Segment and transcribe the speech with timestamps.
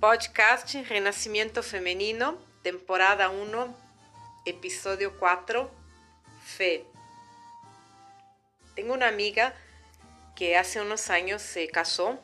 [0.00, 3.76] Podcast Renacimiento Femenino, temporada 1,
[4.46, 5.68] episodio 4,
[6.44, 6.84] Fe.
[8.76, 9.56] Tengo una amiga
[10.36, 12.20] que hace unos años se casó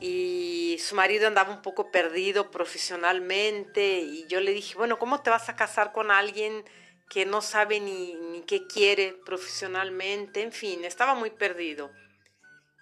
[0.00, 5.28] y su marido andaba un poco perdido profesionalmente y yo le dije, bueno, ¿cómo te
[5.28, 6.64] vas a casar con alguien
[7.10, 10.40] que no sabe ni, ni qué quiere profesionalmente?
[10.40, 11.90] En fin, estaba muy perdido.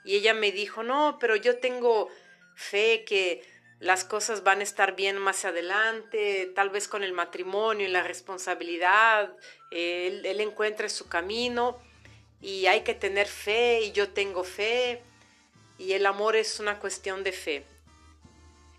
[0.05, 2.09] Y ella me dijo, no, pero yo tengo
[2.55, 7.87] fe que las cosas van a estar bien más adelante, tal vez con el matrimonio
[7.87, 9.33] y la responsabilidad,
[9.71, 11.79] él, él encuentre su camino
[12.41, 15.01] y hay que tener fe y yo tengo fe
[15.79, 17.65] y el amor es una cuestión de fe.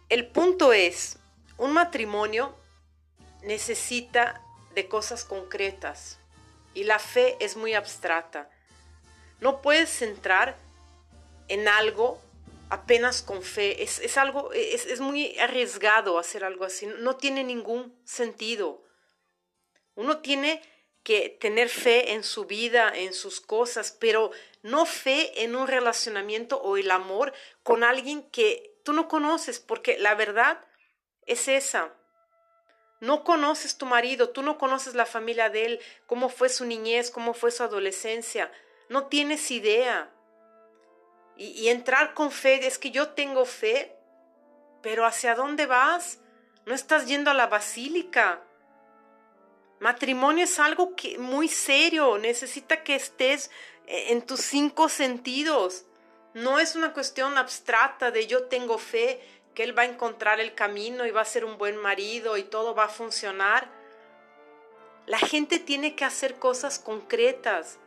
[0.09, 1.17] El punto es,
[1.58, 2.55] un matrimonio
[3.44, 4.41] necesita
[4.75, 6.20] de cosas concretas
[6.73, 8.50] y la fe es muy abstracta.
[9.39, 10.58] No puedes entrar
[11.47, 12.22] en algo
[12.70, 13.84] apenas con fe.
[13.84, 16.88] Es, algo, es, muy arriesgado hacer algo así.
[17.00, 18.84] No tiene ningún sentido.
[19.95, 20.62] Uno tiene
[21.03, 24.31] que tener fe en su vida, en sus cosas, pero
[24.62, 29.97] no fe en un relacionamiento o el amor con alguien que tú no conoces, porque
[29.97, 30.64] la verdad
[31.25, 31.94] es esa.
[33.02, 37.12] No conoces tu marido, tú no conoces la familia de él, cómo fue su niñez,
[37.12, 38.52] cómo fue su adolescencia.
[38.90, 40.12] No tienes idea
[41.39, 43.95] y, entrar con fe, es que yo tengo fe,
[44.81, 46.19] pero ¿hacia dónde vas?
[46.65, 48.43] No estás yendo a la basílica.
[49.79, 53.49] Matrimonio es algo que, muy serio, necesita que estés
[53.87, 55.85] en tus cinco sentidos.
[56.33, 59.21] No es una cuestión abstracta de yo tengo fe
[59.55, 62.43] que él va a encontrar el camino y va a ser un buen marido y
[62.43, 63.71] todo va a funcionar.
[65.05, 67.79] La gente tiene que hacer cosas concretas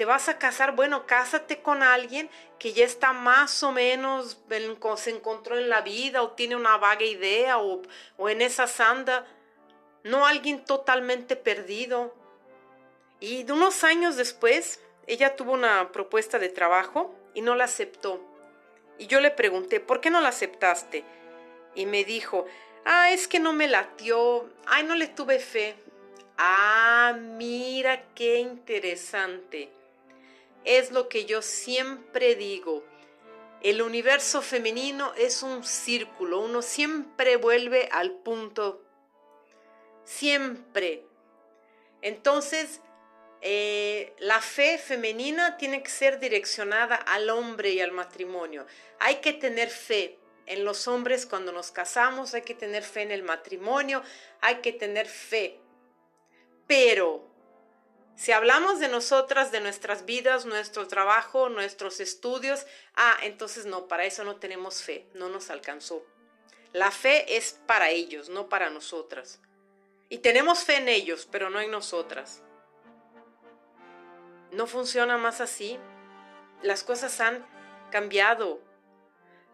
[0.00, 4.38] te vas a casar, bueno, cásate con alguien que ya está más o menos,
[4.96, 7.82] se encontró en la vida o tiene una vaga idea o,
[8.16, 9.26] o en esa sanda,
[10.02, 12.14] no alguien totalmente perdido.
[13.20, 18.24] Y de unos años después, ella tuvo una propuesta de trabajo y no la aceptó.
[18.96, 21.04] Y yo le pregunté, ¿por qué no la aceptaste?
[21.74, 22.46] Y me dijo,
[22.86, 25.74] ah, es que no me latió, ay, no le tuve fe.
[26.38, 29.78] Ah, mira qué interesante
[30.64, 32.84] es lo que yo siempre digo.
[33.62, 38.82] El universo femenino es un círculo, uno siempre vuelve al punto.
[40.04, 41.04] Siempre.
[42.02, 42.80] Entonces,
[43.42, 48.66] eh, la fe femenina tiene que ser direccionada al hombre y al matrimonio.
[48.98, 53.12] Hay que tener fe en los hombres cuando nos casamos, hay que tener fe en
[53.12, 54.02] el matrimonio,
[54.40, 55.60] hay que tener fe.
[56.66, 57.29] Pero
[58.20, 64.04] si hablamos de nosotras, de nuestras vidas, nuestro trabajo, nuestros estudios, ah, entonces no, para
[64.04, 66.04] eso no tenemos fe, no nos alcanzó.
[66.74, 69.40] La fe es para ellos, no para nosotras.
[70.10, 72.42] Y tenemos fe en ellos, pero no en nosotras.
[74.50, 75.78] No funciona más así.
[76.60, 77.46] Las cosas han
[77.90, 78.60] cambiado.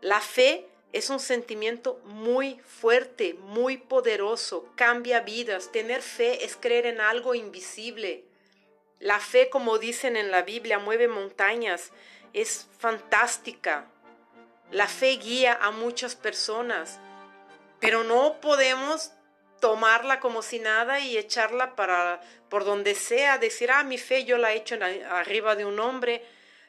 [0.01, 5.71] La fe es un sentimiento muy fuerte, muy poderoso, cambia vidas.
[5.71, 8.25] Tener fe es creer en algo invisible.
[8.99, 11.93] La fe, como dicen en la Biblia, mueve montañas.
[12.33, 13.87] Es fantástica.
[14.71, 16.99] La fe guía a muchas personas,
[17.79, 19.13] pero no podemos
[19.61, 24.39] tomarla como si nada y echarla para por donde sea, decir, ah, mi fe yo
[24.39, 24.77] la he hecho
[25.11, 26.25] arriba de un hombre.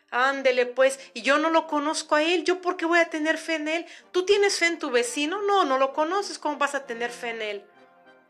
[0.09, 3.37] Ándele pues, y yo no lo conozco a él, yo por qué voy a tener
[3.37, 3.85] fe en él.
[4.11, 5.41] ¿Tú tienes fe en tu vecino?
[5.41, 7.65] No, no lo conoces, ¿cómo vas a tener fe en él?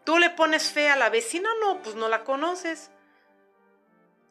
[0.03, 1.49] ¿Tú le pones fe a la vecina?
[1.59, 2.89] No, pues no la conoces.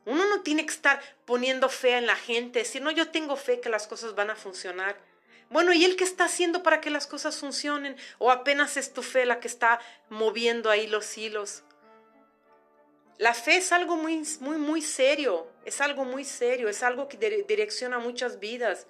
[0.07, 3.69] Uno no tiene que estar poniendo fe en la gente, sino yo tengo fe que
[3.69, 4.97] las cosas van a funcionar.
[5.51, 7.97] Bueno, ¿y él qué está haciendo para que las cosas funcionen?
[8.19, 11.65] ¿O apenas es tu fe la que está moviendo ahí los hilos?
[13.19, 17.45] La fe es algo muy, muy, muy serio, es algo muy serio, es algo que
[17.49, 18.87] direcciona muchas vidas.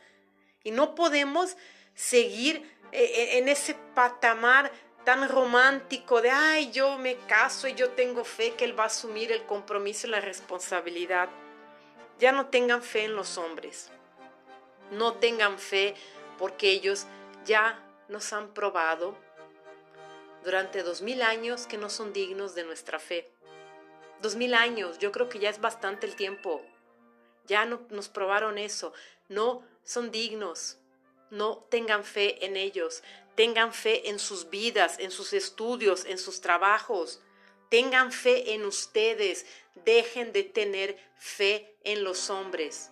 [0.64, 1.56] Y no podemos
[1.94, 2.56] seguir
[2.92, 4.70] eh, eh, en ese patamar
[5.06, 8.86] tan romántico de, ay, yo me caso y yo tengo fe que Él va a
[8.88, 11.28] asumir el compromiso y la responsabilidad.
[12.18, 13.92] Ya no tengan fe en los hombres.
[14.90, 15.94] No tengan fe
[16.38, 17.06] porque ellos
[17.44, 19.16] ya nos han probado
[20.42, 23.30] durante dos mil años que no son dignos de nuestra fe.
[24.22, 26.62] Dos mil años, yo creo que ya es bastante el tiempo.
[27.46, 28.92] Ya no, nos probaron eso.
[29.28, 30.78] No son dignos.
[31.30, 33.04] No tengan fe en ellos.
[33.36, 37.20] Tengan fe en sus vidas, en sus estudios, en sus trabajos.
[37.68, 39.46] Tengan fe en ustedes.
[39.84, 42.90] Dejen de tener fe en los hombres.